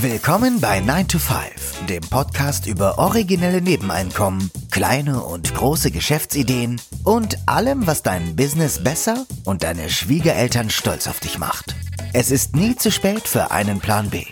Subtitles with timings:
[0.00, 7.36] Willkommen bei 9 to 5, dem Podcast über originelle Nebeneinkommen, kleine und große Geschäftsideen und
[7.46, 11.74] allem, was dein Business besser und deine Schwiegereltern stolz auf dich macht.
[12.12, 14.24] Es ist nie zu spät für einen Plan B.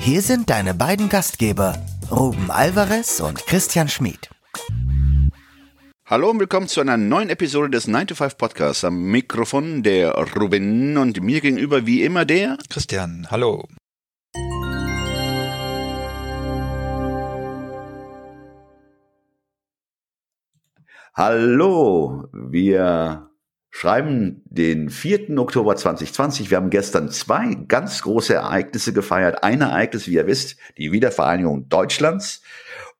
[0.00, 1.78] Hier sind deine beiden Gastgeber,
[2.10, 4.28] Ruben Alvarez und Christian Schmid.
[6.06, 8.82] Hallo und willkommen zu einer neuen Episode des 9 to 5 Podcasts.
[8.82, 13.28] Am Mikrofon der Ruben und mir gegenüber wie immer der Christian.
[13.30, 13.68] Hallo.
[21.18, 23.28] Hallo, wir
[23.70, 25.36] schreiben den 4.
[25.36, 26.48] Oktober 2020.
[26.48, 29.42] Wir haben gestern zwei ganz große Ereignisse gefeiert.
[29.42, 32.40] Ein Ereignis, wie ihr wisst, die Wiedervereinigung Deutschlands.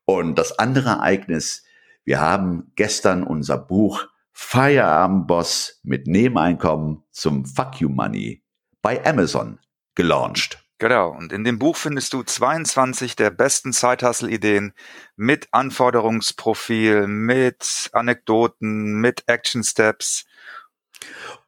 [0.03, 1.63] Und das andere Ereignis,
[2.03, 8.43] wir haben gestern unser Buch Feierabendboss mit Nebeneinkommen zum Fuck You Money
[8.81, 9.59] bei Amazon
[9.95, 10.68] gelauncht.
[10.79, 11.09] Genau.
[11.11, 14.73] Und in dem Buch findest du 22 der besten Side-Hustle-Ideen
[15.17, 20.25] mit Anforderungsprofil, mit Anekdoten, mit Action-Steps.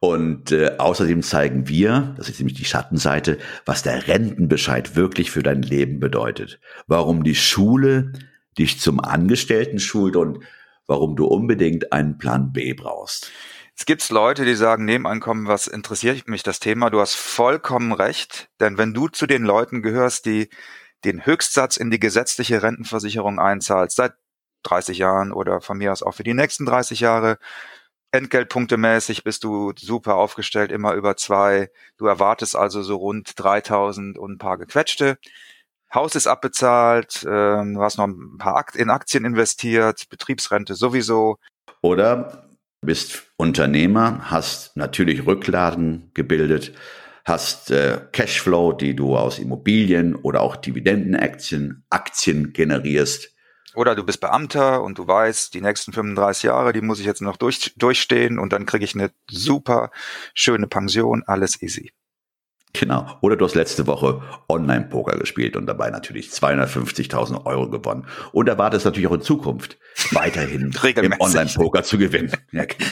[0.00, 5.42] Und äh, außerdem zeigen wir, das ist nämlich die Schattenseite, was der Rentenbescheid wirklich für
[5.42, 6.60] dein Leben bedeutet.
[6.86, 8.12] Warum die Schule
[8.58, 10.44] dich zum Angestellten schult und
[10.86, 13.30] warum du unbedingt einen Plan B brauchst.
[13.82, 16.88] Es gibt Leute, die sagen, Nebeneinkommen, was interessiert mich das Thema?
[16.88, 20.50] Du hast vollkommen recht, denn wenn du zu den Leuten gehörst, die
[21.04, 24.12] den Höchstsatz in die gesetzliche Rentenversicherung einzahlst, seit
[24.62, 27.38] 30 Jahren oder von mir aus auch für die nächsten 30 Jahre,
[28.12, 31.68] Entgeltpunktemäßig bist du super aufgestellt, immer über zwei.
[31.96, 35.18] Du erwartest also so rund 3000 und ein paar gequetschte.
[35.92, 41.38] Haus ist abbezahlt, ähm, du hast noch ein paar in Aktien investiert, Betriebsrente sowieso.
[41.80, 42.51] Oder
[42.82, 46.72] bist Unternehmer, hast natürlich Rücklagen gebildet,
[47.24, 53.30] hast äh, Cashflow, die du aus Immobilien oder auch Dividendenaktien Aktien generierst.
[53.74, 57.22] Oder du bist Beamter und du weißt, die nächsten 35 Jahre, die muss ich jetzt
[57.22, 59.90] noch durch, durchstehen und dann kriege ich eine super
[60.34, 61.92] schöne Pension, alles easy.
[62.74, 63.18] Genau.
[63.20, 68.06] Oder du hast letzte Woche Online-Poker gespielt und dabei natürlich 250.000 Euro gewonnen.
[68.32, 69.76] Und erwartest natürlich auch in Zukunft
[70.12, 72.32] weiterhin im Online-Poker zu gewinnen.
[72.52, 72.90] Ja, genau.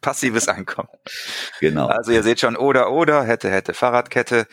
[0.00, 0.88] Passives Einkommen.
[1.58, 1.86] Genau.
[1.86, 4.46] Also ihr seht schon, oder, oder, hätte, hätte, Fahrradkette.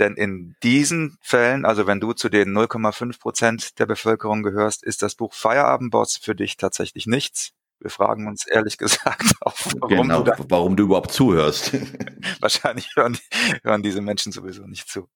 [0.00, 5.02] Denn in diesen Fällen, also wenn du zu den 0,5 Prozent der Bevölkerung gehörst, ist
[5.02, 7.52] das Buch Feierabendboss für dich tatsächlich nichts.
[7.84, 11.72] Wir fragen uns ehrlich gesagt auch, warum, genau, du, da, warum du überhaupt zuhörst.
[12.40, 13.18] Wahrscheinlich hören,
[13.62, 15.08] hören diese Menschen sowieso nicht zu.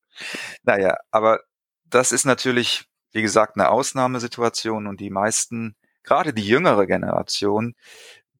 [0.63, 1.41] Naja, aber
[1.87, 7.75] das ist natürlich, wie gesagt, eine Ausnahmesituation und die meisten, gerade die jüngere Generation,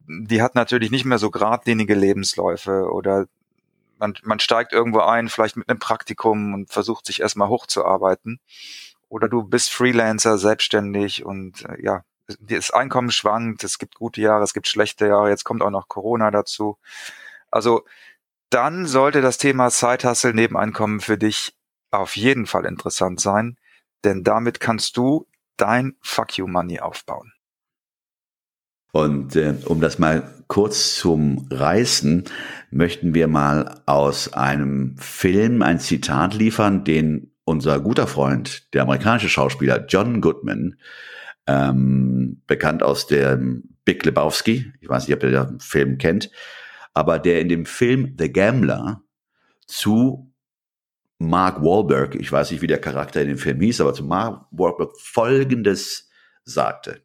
[0.01, 3.27] die hat natürlich nicht mehr so geradlinige Lebensläufe oder
[3.99, 8.41] man, man steigt irgendwo ein, vielleicht mit einem Praktikum und versucht sich erstmal hochzuarbeiten.
[9.09, 12.03] Oder du bist Freelancer, selbstständig und äh, ja,
[12.41, 15.89] das Einkommen schwankt, es gibt gute Jahre, es gibt schlechte Jahre, jetzt kommt auch noch
[15.89, 16.79] Corona dazu.
[17.51, 17.85] Also
[18.51, 21.55] dann sollte das Thema Side-Hustle Nebeneinkommen für dich
[21.91, 23.57] auf jeden Fall interessant sein,
[24.05, 27.33] denn damit kannst du dein Fuck You Money aufbauen.
[28.93, 32.25] Und äh, um das mal kurz zum Reißen,
[32.71, 39.29] möchten wir mal aus einem Film ein Zitat liefern, den unser guter Freund, der amerikanische
[39.29, 40.79] Schauspieler John Goodman,
[41.49, 44.71] ähm, bekannt aus dem Big Lebowski.
[44.81, 46.31] Ich weiß nicht, ob ihr den Film kennt,
[46.93, 49.03] aber der in dem Film The Gambler
[49.67, 50.33] zu
[51.19, 54.47] Mark Wahlberg, ich weiß nicht, wie der Charakter in dem Film hieß, aber zu Mark
[54.51, 56.09] Wahlberg Folgendes
[56.45, 57.03] sagte.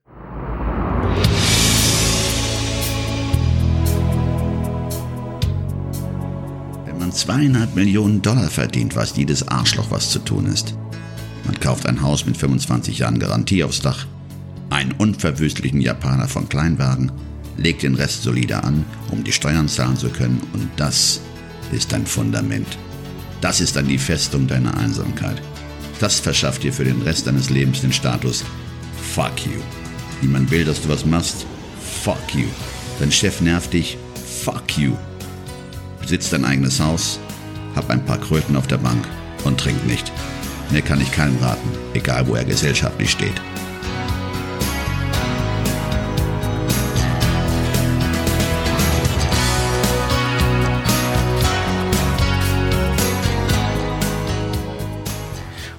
[6.86, 10.78] Wenn man zweieinhalb Millionen Dollar verdient, weiß jedes Arschloch, was zu tun ist.
[11.46, 14.06] Man kauft ein Haus mit 25 Jahren Garantie aufs Dach,
[14.73, 17.11] einen unverwüstlichen Japaner von Kleinwagen,
[17.57, 21.22] legt den Rest solide an, um die Steuern zahlen zu können und das
[21.72, 22.78] ist dein Fundament.
[23.41, 25.41] Das ist dann die Festung deiner Einsamkeit.
[26.00, 28.44] Das verschafft dir für den Rest deines Lebens den Status
[29.13, 29.62] Fuck you.
[30.21, 31.45] Niemand will, dass du was machst?
[32.03, 32.48] Fuck you.
[33.00, 33.98] Dein Chef nervt dich?
[34.44, 34.94] Fuck you.
[36.01, 37.19] Besitz dein eigenes Haus,
[37.75, 39.07] hab ein paar Kröten auf der Bank
[39.44, 40.12] und trink nicht.
[40.71, 43.39] Mehr kann ich keinem raten, egal wo er gesellschaftlich steht.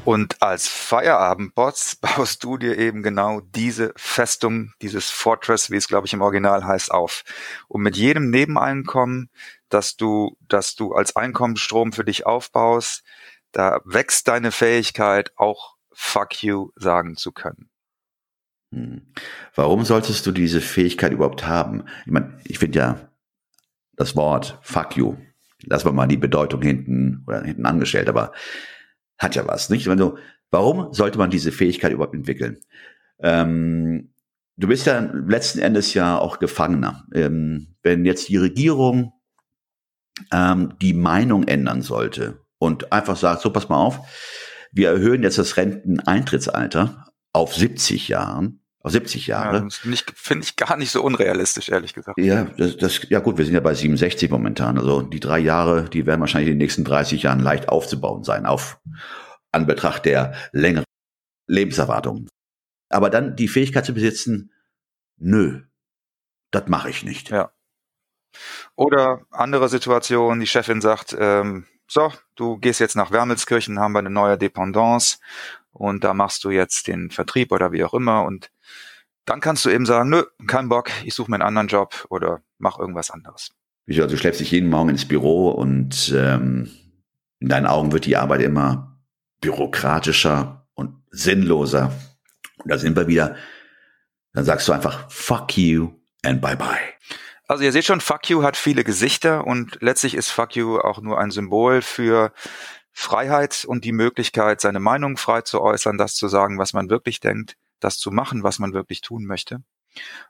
[0.05, 6.07] Und als Feierabendbots baust du dir eben genau diese Festung, dieses Fortress, wie es glaube
[6.07, 7.25] ich im Original heißt, auf.
[7.69, 9.31] Und mit jedem Nebeneinkommen,
[9.71, 13.03] dass du, dass du als Einkommensstrom für dich aufbaust,
[13.53, 17.71] Da wächst deine Fähigkeit, auch fuck you sagen zu können.
[18.73, 19.13] Hm.
[19.55, 21.85] Warum solltest du diese Fähigkeit überhaupt haben?
[22.05, 23.09] Ich meine, ich finde ja
[23.93, 25.17] das Wort fuck you,
[25.63, 28.33] lassen wir mal die Bedeutung hinten oder hinten angestellt, aber
[29.19, 29.89] hat ja was, nicht?
[29.89, 30.19] Also,
[30.51, 32.59] warum sollte man diese Fähigkeit überhaupt entwickeln?
[33.21, 34.15] Ähm,
[34.57, 37.05] du bist ja letzten Endes ja auch Gefangener.
[37.15, 39.13] Ähm, wenn jetzt die Regierung
[40.33, 44.01] ähm, die Meinung ändern sollte und einfach sagt, so pass mal auf,
[44.73, 49.67] wir erhöhen jetzt das Renteneintrittsalter auf 70 Jahren, 70 Jahre.
[49.85, 52.19] Ja, Finde ich gar nicht so unrealistisch, ehrlich gesagt.
[52.19, 54.79] Ja, das, das, ja gut, wir sind ja bei 67 momentan.
[54.79, 58.45] Also die drei Jahre, die werden wahrscheinlich in den nächsten 30 Jahren leicht aufzubauen sein,
[58.45, 58.79] auf
[59.53, 60.85] Anbetracht der längeren
[61.47, 62.29] Lebenserwartung.
[62.91, 64.53] Aber dann die Fähigkeit zu besitzen,
[65.17, 65.63] nö,
[66.51, 67.31] das mache ich nicht.
[67.31, 67.53] Ja.
[68.77, 74.01] Oder andere Situation, die Chefin sagt, ähm, so, du gehst jetzt nach Wermelskirchen, haben wir
[74.01, 75.19] eine neue Dependance
[75.73, 78.51] und da machst du jetzt den Vertrieb oder wie auch immer und
[79.27, 82.43] dann kannst du eben sagen, nö, kein Bock, ich suche mir einen anderen Job oder
[82.59, 83.51] mach irgendwas anderes.
[83.89, 86.71] Also du schleppst dich jeden Morgen ins Büro und ähm,
[87.41, 88.99] in deinen Augen wird die Arbeit immer
[89.41, 91.93] bürokratischer und sinnloser.
[92.59, 93.37] Und da sind wir wieder.
[94.33, 95.93] Dann sagst du einfach fuck you
[96.23, 96.79] and bye bye.
[97.47, 101.01] Also ihr seht schon, fuck you hat viele Gesichter und letztlich ist fuck you auch
[101.01, 102.33] nur ein Symbol für
[102.91, 107.21] Freiheit und die Möglichkeit, seine Meinung frei zu äußern, das zu sagen, was man wirklich
[107.21, 109.63] denkt das zu machen, was man wirklich tun möchte.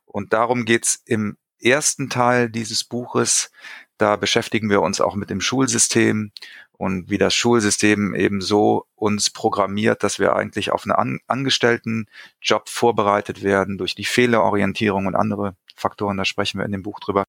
[0.05, 3.51] Und darum geht's im ersten Teil dieses Buches.
[3.97, 6.33] Da beschäftigen wir uns auch mit dem Schulsystem
[6.73, 12.69] und wie das Schulsystem eben so uns programmiert, dass wir eigentlich auf einen An Angestelltenjob
[12.69, 16.17] vorbereitet werden durch die Fehlerorientierung und andere Faktoren.
[16.17, 17.25] Da sprechen wir in dem Buch drüber.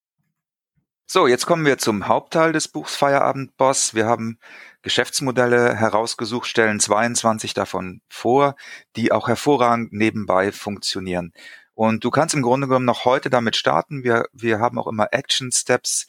[1.07, 3.93] So, jetzt kommen wir zum Hauptteil des Buchs Feierabend Boss.
[3.93, 4.39] Wir haben
[4.81, 8.55] Geschäftsmodelle herausgesucht, stellen 22 davon vor,
[8.95, 11.31] die auch hervorragend nebenbei funktionieren.
[11.75, 14.03] Und du kannst im Grunde genommen noch heute damit starten.
[14.03, 16.07] Wir, wir haben auch immer Action Steps,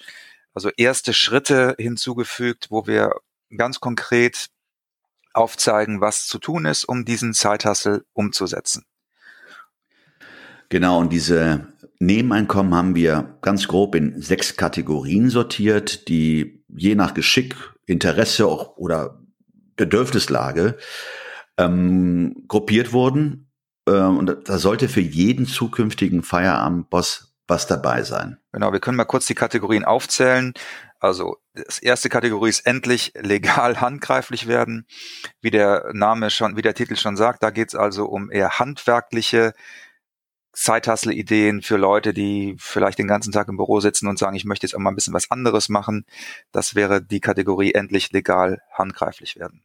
[0.54, 3.12] also erste Schritte hinzugefügt, wo wir
[3.54, 4.46] ganz konkret
[5.34, 8.87] aufzeigen, was zu tun ist, um diesen Zeithassel umzusetzen.
[10.70, 11.66] Genau, und diese
[11.98, 17.54] Nebeneinkommen haben wir ganz grob in sechs Kategorien sortiert, die je nach Geschick,
[17.87, 19.20] Interesse auch, oder
[19.76, 20.76] Bedürfnislage
[21.56, 23.50] ähm, gruppiert wurden.
[23.88, 28.38] Ähm, und da sollte für jeden zukünftigen Feierabendboss was dabei sein.
[28.52, 30.52] Genau, wir können mal kurz die Kategorien aufzählen.
[30.99, 34.87] Also das erste Kategorie ist endlich legal handgreiflich werden.
[35.40, 38.58] Wie der Name schon, wie der Titel schon sagt, da geht es also um eher
[38.58, 39.52] handwerkliche
[40.56, 44.66] Zeithustle-Ideen für Leute, die vielleicht den ganzen Tag im Büro sitzen und sagen, ich möchte
[44.66, 46.06] jetzt auch mal ein bisschen was anderes machen.
[46.50, 49.62] Das wäre die Kategorie endlich legal handgreiflich werden.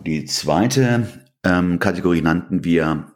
[0.00, 1.06] Die zweite
[1.44, 3.12] ähm, Kategorie nannten wir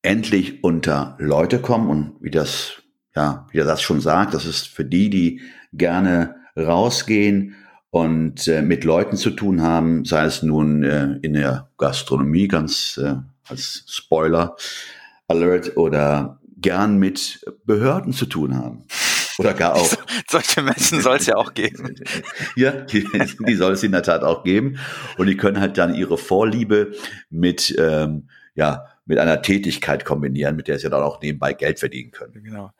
[0.00, 2.82] endlich unter Leute kommen und wie das,
[3.14, 5.42] ja, wie das schon sagt, das ist für die, die
[5.74, 7.56] gerne rausgehen
[7.90, 12.98] und äh, mit Leuten zu tun haben, sei es nun äh, in der Gastronomie, ganz
[13.02, 13.16] äh,
[13.48, 14.56] als Spoiler,
[15.28, 18.84] Alert oder gern mit Behörden zu tun haben.
[19.38, 19.92] Oder gar auch.
[20.28, 21.94] Solche Menschen soll es ja auch geben.
[22.56, 23.06] ja, die,
[23.46, 24.78] die soll es in der Tat auch geben.
[25.16, 26.92] Und die können halt dann ihre Vorliebe
[27.30, 32.12] mit, ähm, ja, mit einer Tätigkeit kombinieren, mit der sie dann auch nebenbei Geld verdienen
[32.12, 32.44] können.
[32.44, 32.72] Genau.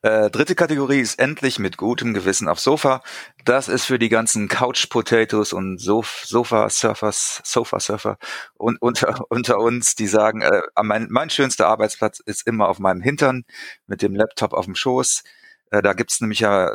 [0.00, 3.02] Äh, dritte Kategorie ist endlich mit gutem Gewissen aufs Sofa.
[3.44, 8.18] Das ist für die ganzen Couch Potatoes und Sof Sofa Surfers, Sofa Surfer
[8.54, 13.02] und unter, unter uns, die sagen, äh, mein, mein schönster Arbeitsplatz ist immer auf meinem
[13.02, 13.44] Hintern
[13.86, 15.24] mit dem Laptop auf dem Schoß.
[15.70, 16.74] Äh, da gibt's nämlich ja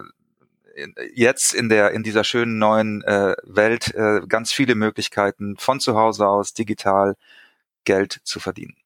[1.13, 5.95] jetzt in der in dieser schönen neuen äh, Welt äh, ganz viele Möglichkeiten von zu
[5.95, 7.15] Hause aus digital
[7.83, 8.80] Geld zu verdienen.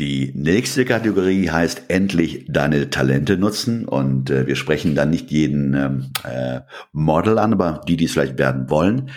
[0.00, 5.74] Die nächste Kategorie heißt endlich deine Talente nutzen und äh, wir sprechen dann nicht jeden
[5.74, 9.10] ähm, äh, Model an, aber die, die es vielleicht werden wollen,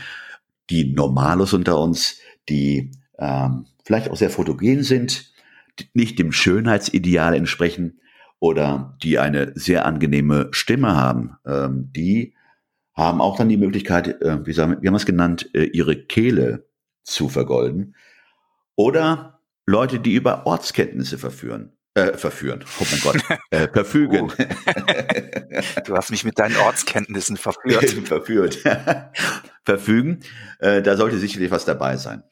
[0.70, 5.34] die Normalos unter uns, die ähm, vielleicht auch sehr fotogen sind,
[5.80, 8.00] die nicht dem Schönheitsideal entsprechen
[8.38, 12.36] oder die eine sehr angenehme Stimme haben, ähm, die
[12.94, 15.96] haben auch dann die Möglichkeit, äh, wie, sagen, wie haben wir es genannt, äh, ihre
[15.96, 16.68] Kehle
[17.04, 17.96] zu vergolden.
[18.76, 19.37] Oder
[19.68, 21.78] Leute, die über Ortskenntnisse verführen.
[21.94, 22.64] Äh, verführen.
[22.80, 23.18] Oh mein Gott.
[23.50, 24.22] Äh, verfügen.
[24.22, 24.30] Uh.
[25.86, 27.90] Du hast mich mit deinen Ortskenntnissen verführt.
[28.08, 28.64] verführt.
[29.66, 30.20] verfügen.
[30.60, 32.24] Äh, da sollte sicherlich was dabei sein.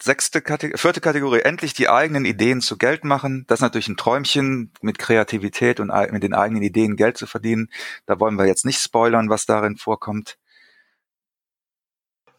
[0.00, 3.44] Sechste Kategorie, vierte Kategorie, endlich die eigenen Ideen zu Geld machen.
[3.48, 7.68] Das ist natürlich ein Träumchen, mit Kreativität und mit den eigenen Ideen Geld zu verdienen.
[8.06, 10.36] Da wollen wir jetzt nicht spoilern, was darin vorkommt.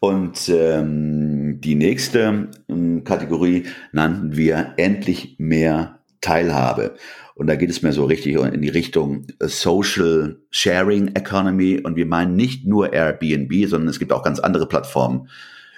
[0.00, 1.25] Und ähm,
[1.60, 6.94] die nächste ähm, Kategorie nannten wir endlich mehr Teilhabe.
[7.34, 11.80] Und da geht es mir so richtig in die Richtung äh, Social Sharing Economy.
[11.82, 15.28] Und wir meinen nicht nur Airbnb, sondern es gibt auch ganz andere Plattformen,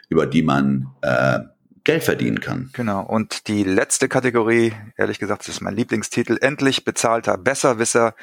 [0.09, 1.41] über die man äh,
[1.89, 2.69] Geld verdienen kann.
[2.75, 3.01] Genau.
[3.03, 8.15] Und die letzte Kategorie, ehrlich gesagt, das ist mein Lieblingstitel, endlich bezahlter Besserwisser.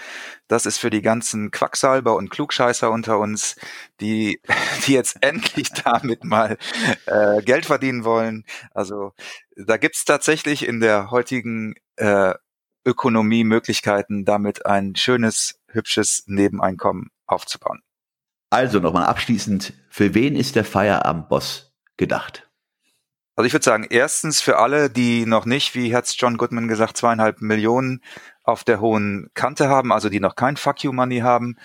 [0.47, 3.55] Das ist für die ganzen Quacksalber und Klugscheißer unter uns,
[4.01, 4.39] die,
[4.85, 6.59] die jetzt endlich damit mal
[7.07, 8.45] äh, Geld verdienen wollen.
[8.75, 9.13] Also
[9.55, 12.35] da gibt's tatsächlich in der heutigen äh,
[12.85, 17.81] Ökonomie Möglichkeiten, damit ein schönes, hübsches Nebeneinkommen aufzubauen.
[18.51, 22.47] Also nochmal abschließend, für wen ist der Feierabendboss gedacht?
[23.35, 26.95] Also ich würde sagen, erstens für alle, die noch nicht, wie hat's John Goodman gesagt,
[26.95, 28.01] zweieinhalb Millionen
[28.43, 31.57] auf der hohen Kante haben, also die noch kein Fuck You Money haben.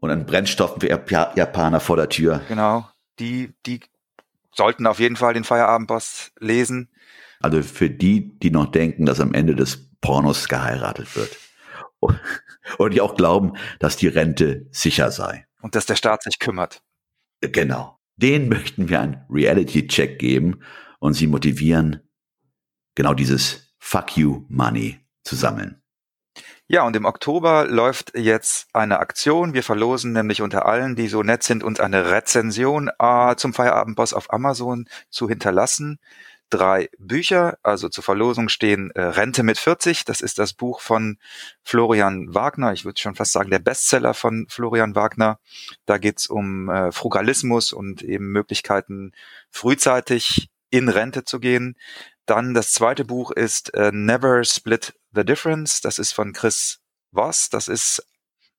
[0.00, 2.42] Und einen Brennstoff für Japaner vor der Tür.
[2.48, 2.88] Genau,
[3.18, 3.80] die, die
[4.54, 6.90] sollten auf jeden Fall den Feierabendboss lesen.
[7.40, 11.36] Also für die, die noch denken, dass am Ende des Pornos geheiratet wird.
[12.78, 15.46] Und die auch glauben, dass die Rente sicher sei.
[15.62, 16.82] Und dass der Staat sich kümmert.
[17.40, 17.98] Genau.
[18.16, 20.60] Den möchten wir einen Reality-Check geben
[20.98, 22.08] und sie motivieren,
[22.94, 25.82] genau dieses Fuck you Money zu sammeln.
[26.70, 29.54] Ja, und im Oktober läuft jetzt eine Aktion.
[29.54, 34.12] Wir verlosen nämlich unter allen, die so nett sind, uns eine Rezension äh, zum Feierabendboss
[34.12, 35.98] auf Amazon zu hinterlassen.
[36.50, 40.04] Drei Bücher, also zur Verlosung stehen äh, Rente mit 40.
[40.04, 41.16] Das ist das Buch von
[41.62, 42.74] Florian Wagner.
[42.74, 45.38] Ich würde schon fast sagen, der Bestseller von Florian Wagner.
[45.86, 49.12] Da geht's um äh, Frugalismus und eben Möglichkeiten,
[49.50, 51.76] frühzeitig in Rente zu gehen.
[52.26, 55.80] Dann das zweite Buch ist äh, Never Split the Difference.
[55.80, 56.80] Das ist von Chris
[57.12, 57.48] Voss.
[57.48, 58.06] Das ist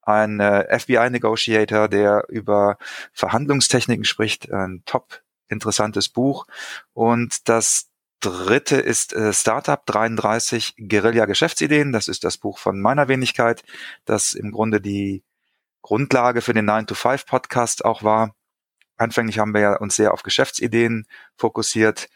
[0.02, 2.78] ein äh, FBI-Negotiator, der über
[3.14, 4.52] Verhandlungstechniken spricht.
[4.52, 6.46] Ein top interessantes Buch.
[6.94, 7.90] Und das
[8.20, 11.92] dritte ist äh, Startup 33 Guerilla Geschäftsideen.
[11.92, 13.64] Das ist das Buch von meiner Wenigkeit,
[14.06, 15.24] das im Grunde die
[15.82, 18.36] Grundlage für den 9 to 5 Podcast auch war.
[19.00, 22.10] Anfänglich haben wir ja uns sehr auf Geschäftsideen fokussiert.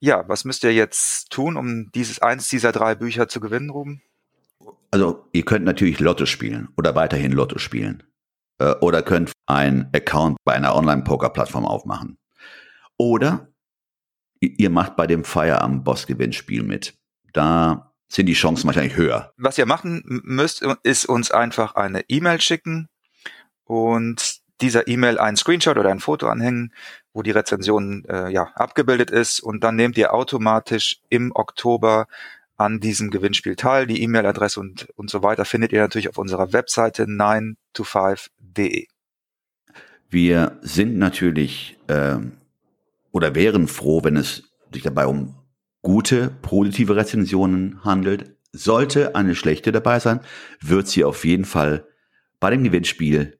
[0.00, 4.02] Ja, was müsst ihr jetzt tun, um dieses eins dieser drei Bücher zu gewinnen, Ruben?
[4.90, 8.04] Also ihr könnt natürlich Lotto spielen oder weiterhin Lotto spielen.
[8.58, 12.18] Äh, oder könnt einen Account bei einer Online-Poker-Plattform aufmachen.
[12.96, 13.48] Oder
[14.40, 16.94] ihr macht bei dem Feierabend-Boss-Gewinnspiel mit.
[17.32, 19.32] Da sind die Chancen wahrscheinlich höher.
[19.36, 22.88] Was ihr machen müsst, ist uns einfach eine E-Mail schicken
[23.64, 26.72] und dieser E-Mail einen Screenshot oder ein Foto anhängen,
[27.12, 32.06] wo die Rezension äh, ja abgebildet ist und dann nehmt ihr automatisch im Oktober
[32.56, 33.86] an diesem Gewinnspiel teil.
[33.86, 38.86] Die E-Mail-Adresse und, und so weiter findet ihr natürlich auf unserer Webseite 9to5.de.
[40.10, 42.16] Wir sind natürlich äh,
[43.12, 45.34] oder wären froh, wenn es sich dabei um
[45.82, 48.36] gute, positive Rezensionen handelt.
[48.52, 50.20] Sollte eine schlechte dabei sein,
[50.60, 51.86] wird sie auf jeden Fall
[52.40, 53.38] bei dem Gewinnspiel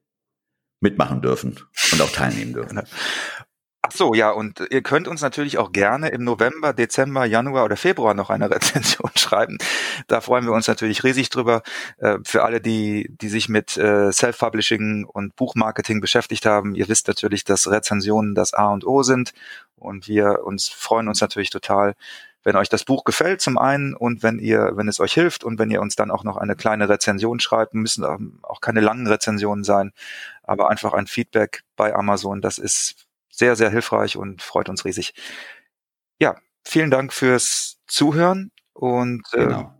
[0.79, 1.59] mitmachen dürfen
[1.91, 2.77] und auch teilnehmen dürfen.
[2.77, 2.87] Genau.
[3.81, 7.77] Ach so, ja, und ihr könnt uns natürlich auch gerne im November, Dezember, Januar oder
[7.77, 9.57] Februar noch eine Rezension schreiben.
[10.07, 11.63] Da freuen wir uns natürlich riesig drüber.
[11.97, 17.07] Äh, für alle, die, die sich mit äh, Self-Publishing und Buchmarketing beschäftigt haben, ihr wisst
[17.07, 19.33] natürlich, dass Rezensionen das A und O sind.
[19.77, 21.95] Und wir uns freuen uns natürlich total,
[22.49, 25.59] wenn euch das Buch gefällt zum einen und wenn ihr, wenn es euch hilft und
[25.59, 28.03] wenn ihr uns dann auch noch eine kleine Rezension schreibt, müssen
[28.41, 29.93] auch keine langen Rezensionen sein,
[30.41, 35.13] aber einfach ein Feedback bei Amazon, das ist sehr, sehr hilfreich und freut uns riesig.
[36.19, 39.71] Ja, vielen Dank fürs Zuhören und äh, genau.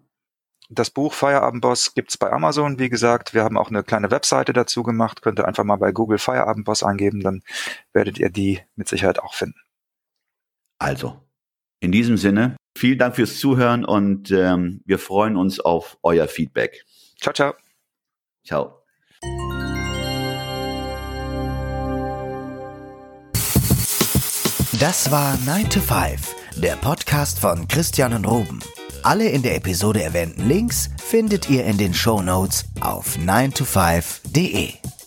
[0.70, 3.34] das Buch Feierabendboss gibt's bei Amazon, wie gesagt.
[3.34, 5.24] Wir haben auch eine kleine Webseite dazu gemacht.
[5.24, 7.42] Könnt ihr einfach mal bei Google Feierabendboss eingeben, dann
[7.94, 9.60] werdet ihr die mit Sicherheit auch finden.
[10.78, 11.20] Also,
[11.80, 16.84] in diesem Sinne, vielen Dank fürs Zuhören und ähm, wir freuen uns auf euer Feedback.
[17.20, 17.54] Ciao, ciao.
[18.46, 18.76] Ciao.
[24.80, 28.62] Das war 9 to 5, der Podcast von Christian und Ruben.
[29.04, 34.99] Alle in der Episode erwähnten Links findet ihr in den Show Notes auf 9to5.de.